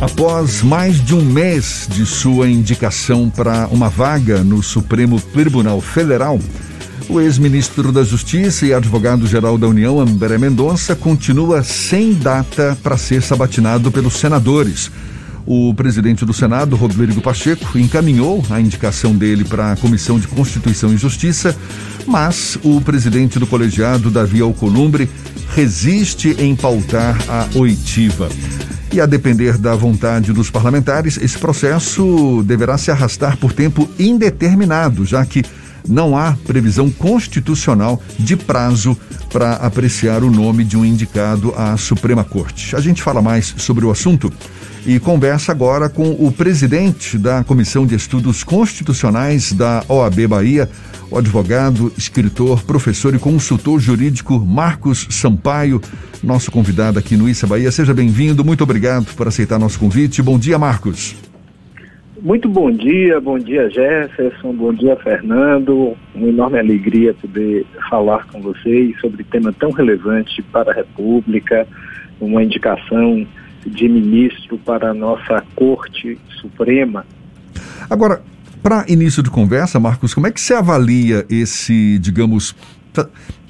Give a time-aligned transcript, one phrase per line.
[0.00, 6.38] Após mais de um mês de sua indicação para uma vaga no Supremo Tribunal Federal,
[7.08, 13.22] o ex-ministro da Justiça e advogado-geral da União, André Mendonça, continua sem data para ser
[13.22, 14.90] sabatinado pelos senadores.
[15.46, 20.92] O presidente do Senado, Rodrigo Pacheco, encaminhou a indicação dele para a Comissão de Constituição
[20.92, 21.54] e Justiça,
[22.06, 25.08] mas o presidente do colegiado, Davi Alcolumbre,
[25.54, 28.28] resiste em pautar a oitiva.
[28.94, 35.04] E a depender da vontade dos parlamentares, esse processo deverá se arrastar por tempo indeterminado,
[35.04, 35.42] já que
[35.88, 38.96] não há previsão constitucional de prazo
[39.32, 42.74] para apreciar o nome de um indicado à Suprema Corte.
[42.74, 44.32] A gente fala mais sobre o assunto
[44.86, 50.70] e conversa agora com o presidente da Comissão de Estudos Constitucionais da OAB Bahia,
[51.10, 55.80] o advogado, escritor, professor e consultor jurídico Marcos Sampaio,
[56.22, 57.70] nosso convidado aqui no Issa Bahia.
[57.70, 60.22] Seja bem-vindo, muito obrigado por aceitar nosso convite.
[60.22, 61.14] Bom dia, Marcos.
[62.24, 65.94] Muito bom dia, bom dia Jefferson, bom dia Fernando.
[66.14, 71.68] Uma enorme alegria poder falar com vocês sobre tema tão relevante para a República,
[72.18, 73.26] uma indicação
[73.66, 77.04] de ministro para a nossa Corte Suprema.
[77.90, 78.22] Agora,
[78.62, 82.56] para início de conversa, Marcos, como é que você avalia esse, digamos,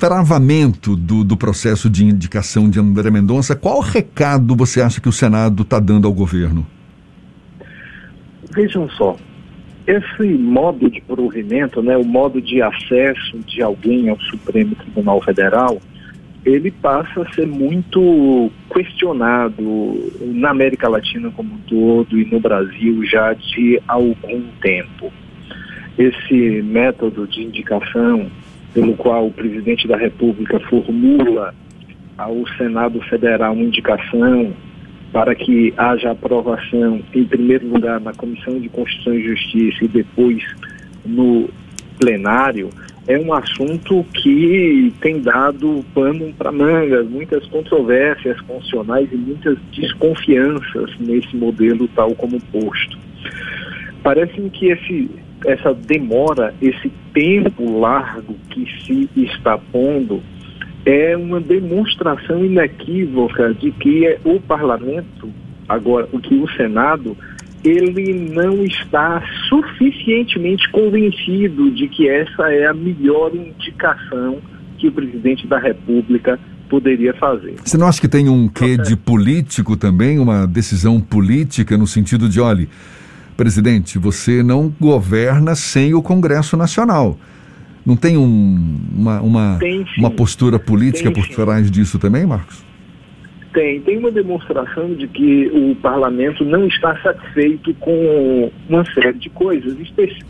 [0.01, 3.55] travamento do, do processo de indicação de André Mendonça?
[3.55, 6.67] Qual recado você acha que o Senado está dando ao governo?
[8.51, 9.17] Vejam só,
[9.87, 15.79] esse modo de provimento, né, o modo de acesso de alguém ao Supremo Tribunal Federal,
[16.45, 23.05] ele passa a ser muito questionado na América Latina como um todo e no Brasil
[23.07, 25.13] já de algum tempo.
[25.99, 28.31] Esse método de indicação
[28.75, 31.55] pelo qual o presidente da República formula
[32.19, 34.53] ao Senado Federal uma indicação
[35.15, 40.43] para que haja aprovação, em primeiro lugar, na Comissão de Constituição e Justiça e depois
[41.07, 41.49] no
[42.01, 42.69] plenário,
[43.07, 50.91] é um assunto que tem dado pano para mangas, muitas controvérsias constitucionais e muitas desconfianças
[50.99, 52.99] nesse modelo tal como posto.
[54.03, 55.09] Parece-me que esse,
[55.47, 60.21] essa demora, esse tempo largo que se está pondo,
[60.85, 65.31] é uma demonstração inequívoca de que o parlamento,
[65.69, 67.17] agora o que o Senado,
[67.65, 74.39] ele não está suficientemente convencido de que essa é a melhor indicação
[74.79, 77.55] que o presidente da República poderia fazer.
[77.65, 82.29] Você não acha que tem um quê de político também, uma decisão política no sentido
[82.29, 82.69] de, olhe,
[83.37, 87.19] presidente, você não governa sem o Congresso Nacional.
[87.85, 92.65] Não tem um, uma, uma, tem, uma postura política tem, por trás disso também, Marcos?
[93.53, 93.81] Tem.
[93.83, 99.77] Tem uma demonstração de que o parlamento não está satisfeito com uma série de coisas.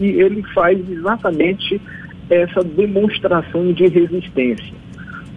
[0.00, 1.81] E ele faz exatamente
[2.28, 4.75] essa demonstração de resistência.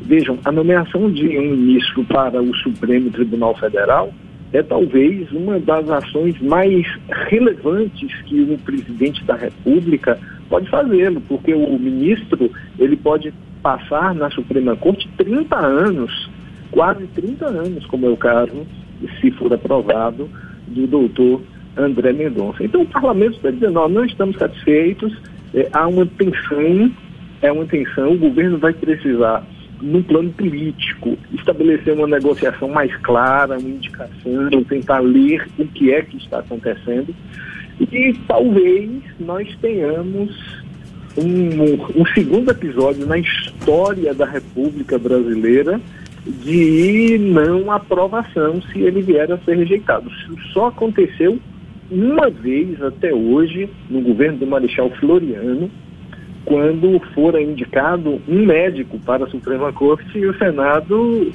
[0.01, 4.11] Vejam, a nomeação de um ministro para o Supremo Tribunal Federal
[4.53, 6.85] é talvez uma das ações mais
[7.29, 10.17] relevantes que o presidente da República
[10.49, 16.29] pode fazê-lo, porque o ministro ele pode passar na Suprema Corte 30 anos,
[16.71, 18.65] quase 30 anos, como é o caso,
[19.19, 20.29] se for aprovado,
[20.67, 21.41] do doutor
[21.77, 22.63] André Mendonça.
[22.63, 25.15] Então o parlamento está dizendo, nós não estamos satisfeitos,
[25.53, 26.91] é, há uma tensão,
[27.41, 29.45] é uma tensão, o governo vai precisar
[29.81, 36.01] no plano político, estabelecer uma negociação mais clara, uma indicação, tentar ler o que é
[36.01, 37.13] que está acontecendo.
[37.79, 38.89] E talvez
[39.19, 40.35] nós tenhamos
[41.17, 45.79] um, um segundo episódio na história da República Brasileira
[46.25, 50.09] de não aprovação se ele vier a ser rejeitado.
[50.09, 51.39] Isso só aconteceu
[51.89, 55.71] uma vez até hoje no governo do Marechal Floriano,
[56.43, 61.31] quando fora indicado um médico para a Suprema Corte e o Senado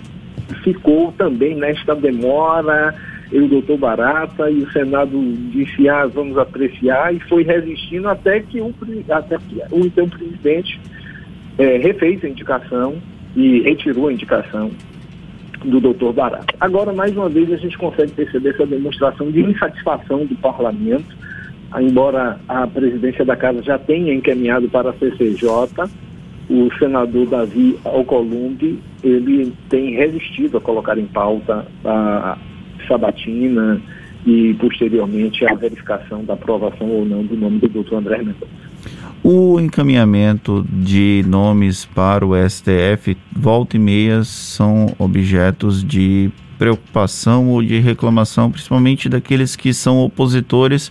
[0.62, 2.94] ficou também nesta demora,
[3.32, 5.18] e o doutor Barata, e o Senado
[5.50, 8.74] disse, ah, vamos apreciar, e foi resistindo até que o,
[9.10, 10.78] até que o então presidente
[11.58, 12.96] é, refez a indicação
[13.34, 14.70] e retirou a indicação
[15.64, 16.54] do doutor Barata.
[16.60, 21.16] Agora, mais uma vez, a gente consegue perceber essa demonstração de insatisfação do parlamento
[21.80, 25.48] embora a presidência da casa já tenha encaminhado para a CCJ,
[26.50, 32.36] o senador Davi Alcolumbre, ele tem resistido a colocar em pauta a
[32.86, 33.80] sabatina
[34.26, 38.46] e posteriormente a verificação da aprovação ou não do nome do doutor André Mendonça.
[39.22, 47.62] O encaminhamento de nomes para o STF, volta e meia, são objetos de preocupação ou
[47.62, 50.90] de reclamação, principalmente daqueles que são opositores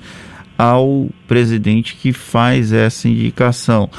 [0.58, 3.90] ao presidente que faz essa indicação.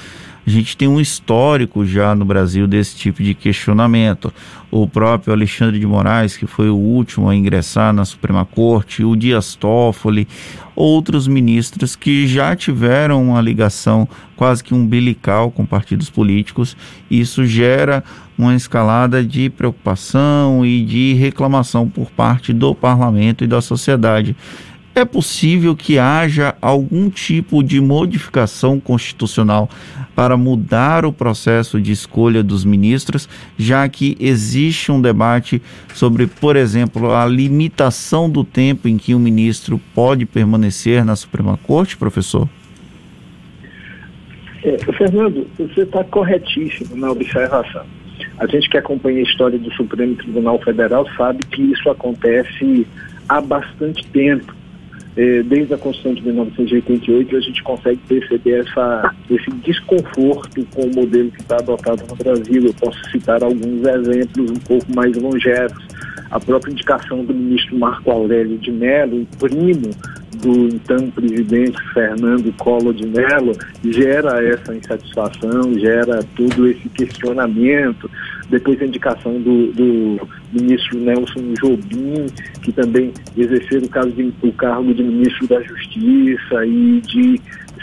[0.44, 4.32] A gente tem um histórico já no Brasil desse tipo de questionamento.
[4.70, 9.14] O próprio Alexandre de Moraes, que foi o último a ingressar na Suprema Corte, o
[9.14, 10.26] Dias Toffoli,
[10.74, 16.76] outros ministros que já tiveram uma ligação quase que umbilical com partidos políticos.
[17.08, 18.02] Isso gera
[18.36, 24.34] uma escalada de preocupação e de reclamação por parte do parlamento e da sociedade.
[24.94, 29.70] É possível que haja algum tipo de modificação constitucional
[30.14, 35.62] para mudar o processo de escolha dos ministros, já que existe um debate
[35.94, 41.56] sobre, por exemplo, a limitação do tempo em que um ministro pode permanecer na Suprema
[41.56, 42.46] Corte, professor?
[44.62, 47.86] É, Fernando, você está corretíssimo na observação.
[48.38, 52.86] A gente que acompanha a história do Supremo Tribunal Federal sabe que isso acontece
[53.26, 54.62] há bastante tempo
[55.14, 61.31] desde a Constituição de 1988, a gente consegue perceber essa, esse desconforto com o modelo
[61.31, 62.64] que está adotado no Brasil.
[62.64, 65.87] Eu posso citar alguns exemplos um pouco mais longevos.
[66.31, 69.91] A própria indicação do ministro Marco Aurélio de Mello, primo
[70.37, 73.53] do então presidente Fernando Collor de Mello
[73.85, 78.11] gera essa insatisfação, gera todo esse questionamento.
[78.48, 82.26] Depois a indicação do, do ministro Nelson Jobim,
[82.62, 87.40] que também exerceu o, de, o cargo de ministro da Justiça e de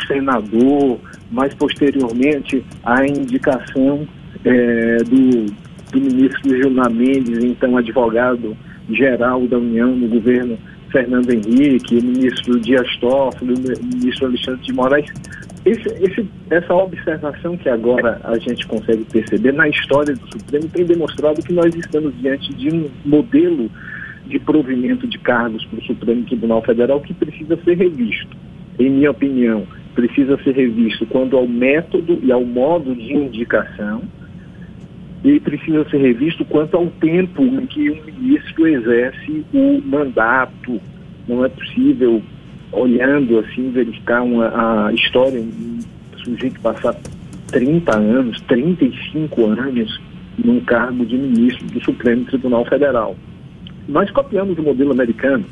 [0.08, 1.00] senador.
[1.32, 4.08] Mais posteriormente, a indicação
[4.44, 5.46] é, do,
[5.92, 8.56] do ministro Gilmar Mendes, então advogado
[8.90, 10.58] geral da União no governo
[10.92, 15.06] Fernando Henrique, o ministro Dias Toffoli, o ministro Alexandre de Moraes.
[15.66, 20.86] Esse, esse, essa observação que agora a gente consegue perceber na história do Supremo tem
[20.86, 23.70] demonstrado que nós estamos diante de um modelo
[24.26, 28.38] de provimento de cargos para o Supremo Tribunal Federal que precisa ser revisto.
[28.80, 34.02] Em minha opinião, precisa ser revisto quando ao método e ao modo de indicação,
[35.24, 40.80] e precisa ser revisto quanto ao tempo em que um ministro exerce o mandato.
[41.28, 42.24] Não é possível,
[42.72, 45.80] olhando assim, verificar uma, a história, um
[46.18, 46.96] sujeito passar
[47.52, 50.00] 30 anos, 35 anos
[50.38, 53.16] num cargo de ministro do Supremo Tribunal Federal.
[53.88, 55.46] Nós copiamos o modelo americano.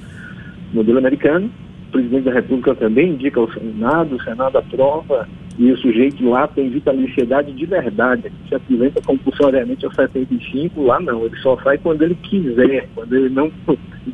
[0.71, 1.49] O modelo americano,
[1.87, 5.27] o presidente da República também indica ao Senado, o Senado aprova
[5.57, 8.31] e o sujeito lá tem vitaliciedade de verdade.
[8.47, 11.25] Se aposenta compulsoriamente aos 75, lá não.
[11.25, 13.51] Ele só sai quando ele quiser, quando ele não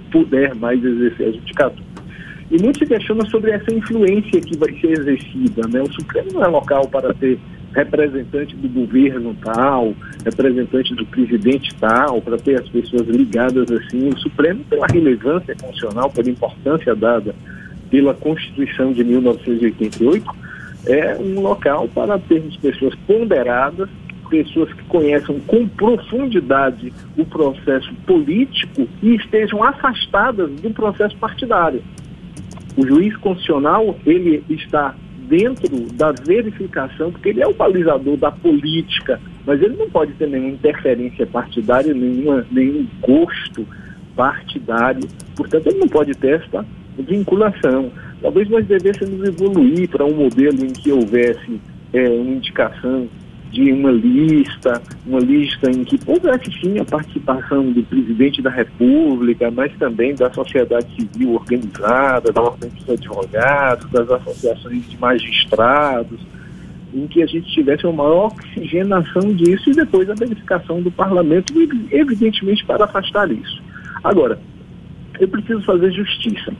[0.09, 1.92] puder mais exercer a judicatura.
[2.53, 5.67] E muito se questiona sobre essa influência que vai ser exercida.
[5.67, 5.81] Né?
[5.81, 7.39] O Supremo não é local para ter
[7.73, 14.09] representante do governo tal, representante do presidente tal, para ter as pessoas ligadas assim.
[14.09, 17.33] O Supremo, pela relevância funcional, pela importância dada
[17.89, 20.23] pela Constituição de 1988,
[20.85, 23.89] é um local para termos pessoas ponderadas,
[24.29, 31.81] pessoas que conheçam com profundidade o processo político e estejam afastadas do processo partidário.
[32.75, 34.95] O juiz constitucional, ele está
[35.27, 40.27] dentro da verificação, porque ele é o balizador da política, mas ele não pode ter
[40.27, 43.65] nenhuma interferência partidária, nenhuma, nenhum gosto
[44.15, 45.07] partidário.
[45.35, 46.65] Portanto, ele não pode ter esta
[46.97, 47.91] vinculação.
[48.21, 51.59] Talvez nós devêssemos evoluir para um modelo em que houvesse
[51.91, 53.07] é, uma indicação
[53.53, 59.51] de uma lista, uma lista em que houvesse sim a participação do presidente da República,
[59.51, 66.19] mas também da sociedade civil organizada, da ordem dos advogados, das associações de magistrados,
[66.95, 71.53] em que a gente tivesse uma maior oxigenação disso e depois a verificação do parlamento,
[71.91, 73.61] evidentemente para afastar isso.
[74.03, 74.39] Agora,
[75.19, 76.51] eu preciso fazer justiça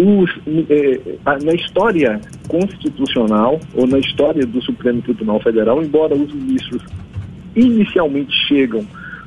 [0.00, 0.30] os,
[0.70, 6.82] eh, na história constitucional ou na história do Supremo Tribunal Federal, embora os ministros
[7.54, 8.84] inicialmente chegam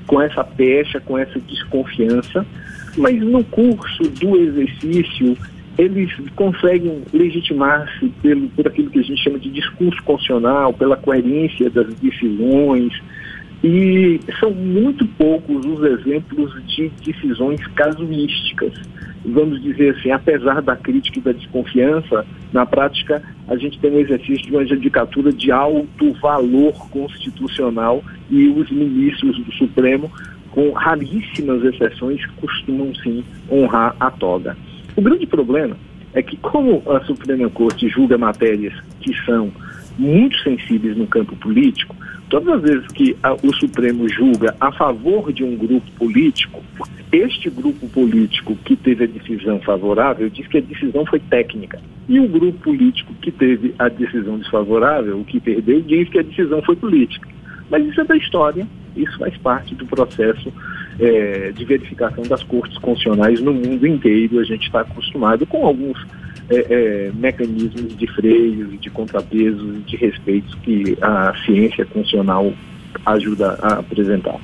[0.08, 2.46] com essa pecha, com essa desconfiança,
[2.98, 5.38] mas no curso do exercício
[5.78, 11.70] eles conseguem legitimar-se pelo, por aquilo que a gente chama de discurso constitucional, pela coerência
[11.70, 12.94] das decisões,
[13.64, 18.74] e são muito poucos os exemplos de decisões casuísticas
[19.26, 24.00] vamos dizer assim, apesar da crítica e da desconfiança, na prática a gente tem um
[24.00, 30.12] exercício de uma judicatura de alto valor constitucional e os ministros do Supremo,
[30.52, 34.56] com raríssimas exceções, costumam sim honrar a toga.
[34.96, 35.76] O grande problema
[36.14, 39.52] é que, como a Suprema Corte julga matérias que são
[39.98, 41.96] muito sensíveis no campo político,
[42.34, 46.64] Todas as vezes que a, o Supremo julga a favor de um grupo político,
[47.12, 51.80] este grupo político que teve a decisão favorável diz que a decisão foi técnica.
[52.10, 56.24] E o grupo político que teve a decisão desfavorável, o que perdeu, diz que a
[56.24, 57.30] decisão foi política.
[57.70, 60.52] Mas isso é da história, isso faz parte do processo
[61.00, 64.40] é, de verificação das cortes constitucionais no mundo inteiro.
[64.40, 66.04] A gente está acostumado com alguns
[66.54, 72.54] é, é, mecanismos de freios, de contrapesos de respeitos que a ciência constitucional
[73.06, 74.40] ajuda a apresentar.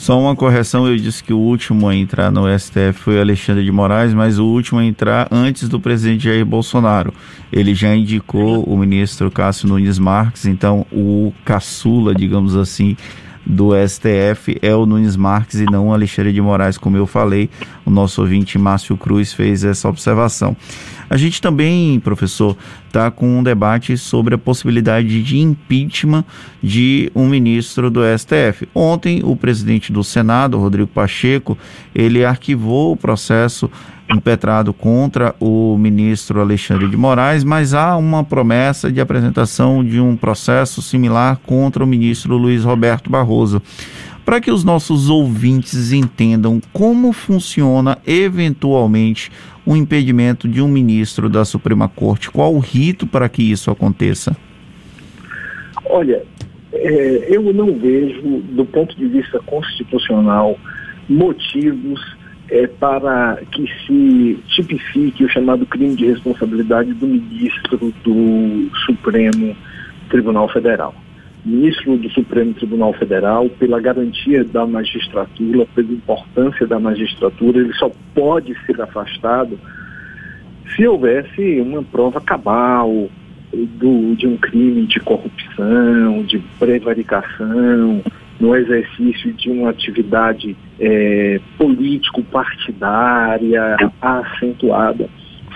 [0.00, 3.70] Só uma correção, eu disse que o último a entrar no STF foi Alexandre de
[3.70, 7.12] Moraes, mas o último a entrar antes do presidente Jair Bolsonaro.
[7.52, 12.96] Ele já indicou o ministro Cássio Nunes Marques, então o caçula, digamos assim,
[13.44, 17.50] do STF é o Nunes Marques e não o Alexandre de Moraes, como eu falei.
[17.84, 20.56] O nosso ouvinte Márcio Cruz fez essa observação.
[21.10, 26.24] A gente também, professor, está com um debate sobre a possibilidade de impeachment
[26.62, 28.68] de um ministro do STF.
[28.72, 31.58] Ontem, o presidente do Senado, Rodrigo Pacheco,
[31.92, 33.68] ele arquivou o processo
[34.08, 40.16] impetrado contra o ministro Alexandre de Moraes, mas há uma promessa de apresentação de um
[40.16, 43.60] processo similar contra o ministro Luiz Roberto Barroso.
[44.30, 49.28] Para que os nossos ouvintes entendam como funciona eventualmente
[49.66, 54.36] o impedimento de um ministro da Suprema Corte, qual o rito para que isso aconteça?
[55.84, 56.22] Olha,
[56.72, 58.22] é, eu não vejo,
[58.52, 60.56] do ponto de vista constitucional,
[61.08, 62.00] motivos
[62.50, 69.56] é, para que se tipifique o chamado crime de responsabilidade do ministro do Supremo
[70.08, 70.94] Tribunal Federal.
[71.44, 77.90] Ministro do Supremo Tribunal Federal, pela garantia da magistratura, pela importância da magistratura, ele só
[78.14, 79.58] pode ser afastado
[80.74, 83.08] se houvesse uma prova cabal
[83.52, 88.02] do, de um crime de corrupção, de prevaricação,
[88.38, 95.08] no exercício de uma atividade é, político-partidária acentuada.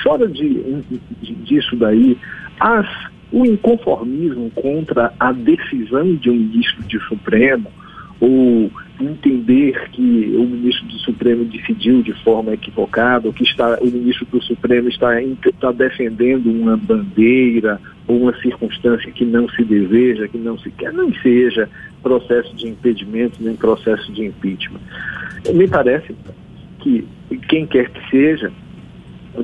[0.03, 0.83] Fora de,
[1.23, 2.19] de, disso daí,
[2.61, 2.87] as,
[3.33, 7.71] o inconformismo contra a decisão de um ministro de Supremo,
[8.21, 13.87] ou entender que o ministro do Supremo decidiu de forma equivocada, ou que está, o
[13.87, 20.29] ministro do Supremo está, está defendendo uma bandeira ou uma circunstância que não se deseja,
[20.29, 21.69] que não se quer, não seja
[22.03, 24.81] processo de impedimento nem processo de impeachment.
[25.53, 26.15] Me parece
[26.81, 27.07] que
[27.49, 28.53] quem quer que seja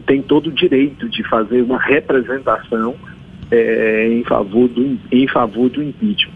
[0.07, 2.95] tem todo o direito de fazer uma representação
[3.51, 6.35] é, em, favor do, em favor do impeachment.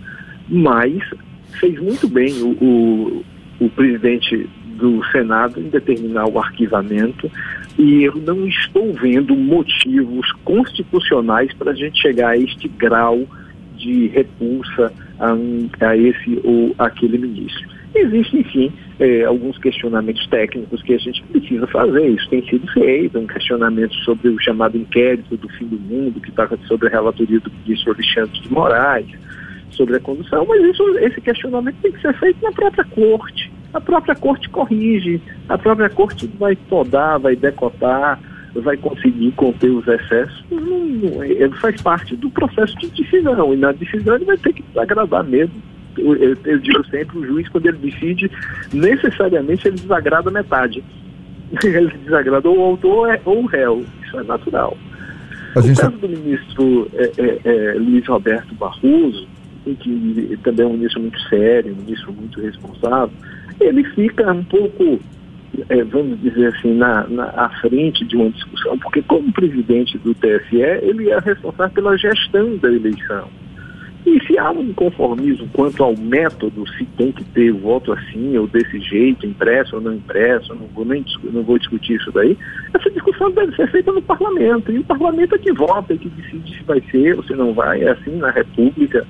[0.48, 1.02] Mas
[1.58, 3.24] fez muito bem o, o,
[3.60, 7.30] o presidente do Senado em determinar o arquivamento
[7.78, 13.26] e eu não estou vendo motivos constitucionais para a gente chegar a este grau
[13.76, 17.73] de repulsa a, um, a esse ou aquele ministro.
[17.94, 22.08] Existem, sim, é, alguns questionamentos técnicos que a gente precisa fazer.
[22.08, 26.30] Isso tem sido feito, um questionamento sobre o chamado inquérito do fim do mundo, que
[26.30, 29.06] está sobre a relatoria do ministro Alexandre de Moraes,
[29.70, 33.52] sobre a condução, mas isso, esse questionamento tem que ser feito na própria corte.
[33.72, 38.20] A própria corte corrige, a própria corte vai podar, vai decotar,
[38.54, 40.44] vai conseguir conter os excessos.
[40.50, 44.52] Não, não, ele faz parte do processo de decisão, e na decisão ele vai ter
[44.52, 45.60] que agradar mesmo.
[45.98, 48.30] Eu, eu, digo sempre, o juiz, quando ele decide,
[48.72, 50.82] necessariamente ele desagrada metade.
[51.62, 53.84] Ele desagrada ou o autor ou o réu.
[54.04, 54.76] Isso é natural.
[55.54, 59.28] A o caso do ministro é, é, é, Luiz Roberto Barroso,
[59.64, 63.14] que também é um ministro muito sério, um ministro muito responsável,
[63.60, 64.98] ele fica um pouco,
[65.68, 70.12] é, vamos dizer assim, na, na, à frente de uma discussão, porque como presidente do
[70.14, 73.28] TSE, ele é responsável pela gestão da eleição.
[74.06, 78.36] E se há um inconformismo quanto ao método, se tem que ter o voto assim
[78.36, 82.36] ou desse jeito, impresso ou não impresso, não vou, nem, não vou discutir isso daí,
[82.74, 84.70] essa discussão deve ser feita no parlamento.
[84.70, 87.54] E o parlamento é que vota, é que decide se vai ser ou se não
[87.54, 89.06] vai, é assim na República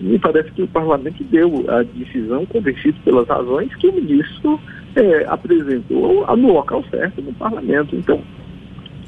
[0.00, 4.60] me parece que o parlamento deu a decisão convencido pelas razões que o ministro
[4.94, 7.96] é, apresentou no local certo, no parlamento.
[7.96, 8.22] Então,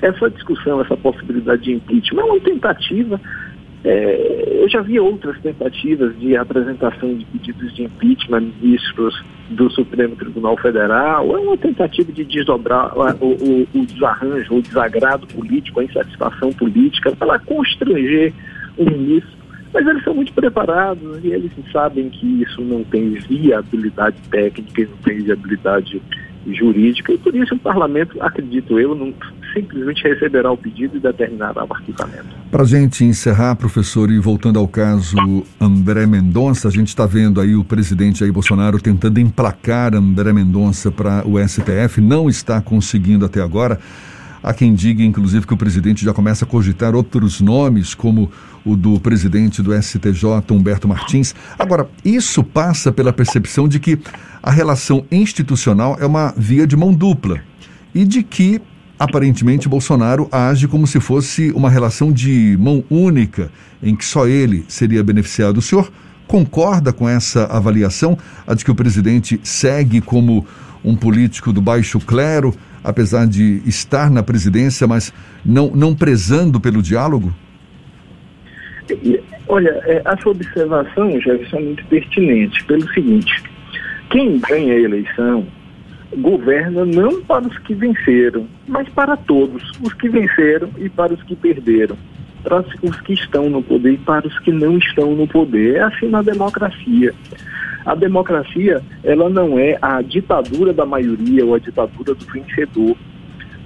[0.02, 3.20] essa discussão, essa possibilidade de impeachment é uma tentativa.
[3.82, 9.14] É, eu já vi outras tentativas de apresentação de pedidos de impeachment ministros
[9.50, 11.34] do Supremo Tribunal Federal.
[11.34, 17.12] É uma tentativa de desdobrar o, o, o desarranjo, o desagrado político, a insatisfação política
[17.12, 18.32] para constranger
[18.76, 19.40] o ministro
[19.72, 24.96] mas eles são muito preparados e eles sabem que isso não tem viabilidade técnica, não
[24.98, 26.02] tem viabilidade
[26.46, 29.12] jurídica, e por isso o parlamento, acredito eu, não
[29.52, 32.28] simplesmente receberá o pedido e determinará o arquivamento.
[32.50, 35.16] Para a gente encerrar, professor, e voltando ao caso
[35.60, 40.90] André Mendonça, a gente está vendo aí o presidente Jair Bolsonaro tentando emplacar André Mendonça
[40.90, 43.78] para o STF, não está conseguindo até agora.
[44.42, 48.30] Há quem diga, inclusive, que o presidente já começa a cogitar outros nomes, como
[48.64, 51.34] o do presidente do STJ, Humberto Martins.
[51.58, 53.98] Agora, isso passa pela percepção de que
[54.42, 57.40] a relação institucional é uma via de mão dupla
[57.94, 58.60] e de que,
[58.98, 63.50] aparentemente, Bolsonaro age como se fosse uma relação de mão única,
[63.82, 65.58] em que só ele seria beneficiado.
[65.58, 65.92] O senhor
[66.26, 68.16] concorda com essa avaliação,
[68.46, 70.46] a de que o presidente segue como
[70.82, 72.54] um político do baixo clero?
[72.82, 75.12] Apesar de estar na presidência, mas
[75.44, 77.34] não, não prezando pelo diálogo?
[79.48, 83.42] Olha, é, a sua observação, Jefferson, é muito pertinente, pelo seguinte,
[84.10, 85.46] quem ganha a eleição
[86.16, 91.22] governa não para os que venceram, mas para todos, os que venceram e para os
[91.22, 91.96] que perderam,
[92.42, 95.76] para os que estão no poder e para os que não estão no poder.
[95.76, 97.14] É assim na democracia.
[97.84, 102.96] A democracia, ela não é a ditadura da maioria ou a ditadura do vencedor.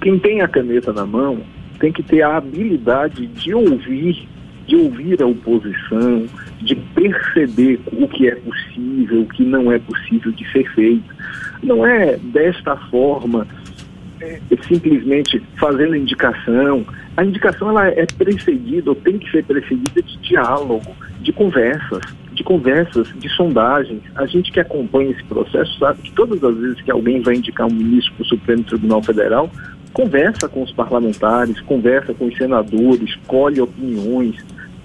[0.01, 1.39] Quem tem a caneta na mão
[1.79, 4.27] tem que ter a habilidade de ouvir,
[4.65, 6.25] de ouvir a oposição,
[6.61, 11.13] de perceber o que é possível, o que não é possível de ser feito.
[11.61, 13.45] Não é desta forma,
[14.21, 16.85] é, simplesmente fazendo indicação.
[17.17, 22.01] A indicação ela é precedida, ou tem que ser precedida de diálogo, de conversas
[22.45, 24.01] conversas, de sondagens.
[24.15, 27.67] A gente que acompanha esse processo sabe que todas as vezes que alguém vai indicar
[27.67, 29.49] um ministro para o Supremo Tribunal Federal,
[29.91, 34.35] conversa com os parlamentares, conversa com os senadores, colhe opiniões,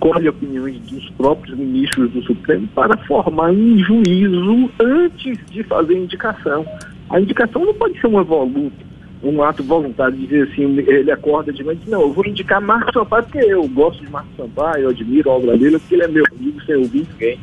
[0.00, 5.98] colhe opiniões dos próprios ministros do Supremo para formar um juízo antes de fazer a
[5.98, 6.66] indicação.
[7.10, 8.90] A indicação não pode ser uma voluta,
[9.22, 12.60] um ato voluntário de dizer assim, ele acorda de e diz, não, eu vou indicar
[12.60, 16.04] Marcos Sampaio porque eu gosto de Marcos Sampaio, eu admiro a obra dele, porque ele
[16.04, 17.38] é meu amigo sem ouvir ninguém.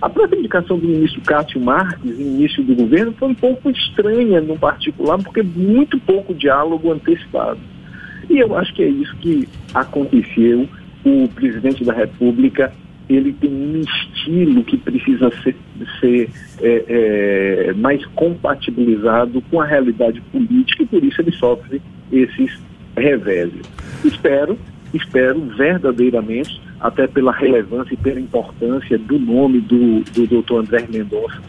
[0.00, 4.58] A própria indicação do ministro Cássio Marques, início do governo, foi um pouco estranha no
[4.58, 7.58] particular, porque muito pouco diálogo antecipado.
[8.28, 10.68] E eu acho que é isso que aconteceu.
[11.04, 12.72] O presidente da República
[13.08, 15.56] ele tem um estilo que precisa ser,
[16.00, 16.28] ser
[16.60, 21.80] é, é, mais compatibilizado com a realidade política e por isso ele sofre
[22.10, 22.58] esses
[22.96, 23.62] reveses.
[24.04, 24.58] Espero,
[24.92, 31.40] espero verdadeiramente, até pela relevância e pela importância do nome do, do doutor André Mendonça,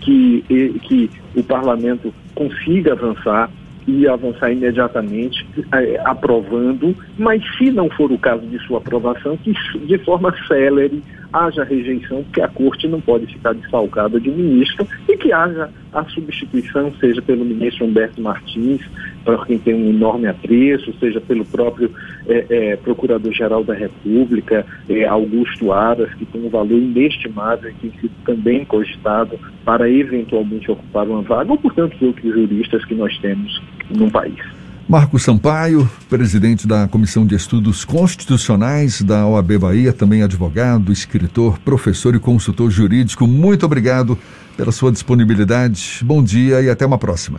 [0.00, 0.44] que,
[0.82, 3.50] que o parlamento consiga avançar
[3.86, 9.52] e avançar imediatamente é, aprovando, mas se não for o caso de sua aprovação, que
[9.86, 15.16] de forma célere haja rejeição, porque a corte não pode ficar desfalcada de ministro e
[15.16, 18.80] que haja a substituição, seja pelo ministro Humberto Martins,
[19.24, 21.90] para quem tem um enorme apreço, seja pelo próprio
[22.26, 28.00] é, é, Procurador-Geral da República, é, Augusto Aras, que tem um valor inestimável e tem
[28.00, 33.16] sido também cogitado para eventualmente ocupar uma vaga, ou por tantos outros juristas que nós
[33.18, 34.59] temos no país.
[34.90, 42.16] Marcos Sampaio, presidente da Comissão de Estudos Constitucionais da OAB Bahia, também advogado, escritor, professor
[42.16, 43.24] e consultor jurídico.
[43.24, 44.18] Muito obrigado
[44.56, 46.00] pela sua disponibilidade.
[46.02, 47.38] Bom dia e até uma próxima.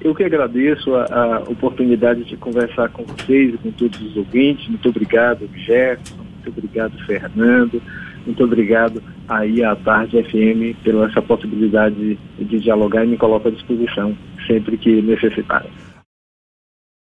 [0.00, 4.68] Eu que agradeço a, a oportunidade de conversar com vocês e com todos os ouvintes.
[4.68, 6.14] Muito obrigado, Jefferson.
[6.14, 7.82] Muito obrigado, Fernando.
[8.24, 11.96] Muito obrigado aí à Tarde FM pela essa possibilidade
[12.38, 15.72] de, de dialogar e me coloco à disposição sempre que necessitarem.